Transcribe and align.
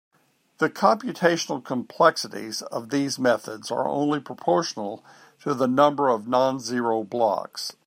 The 0.57 0.71
computational 0.71 1.63
complexities 1.63 2.63
of 2.63 2.89
these 2.89 3.19
methods 3.19 3.69
are 3.69 3.87
only 3.87 4.19
proportional 4.19 5.05
to 5.41 5.53
the 5.53 5.67
number 5.67 6.09
of 6.09 6.27
non-zero 6.27 7.03
blocks. 7.03 7.73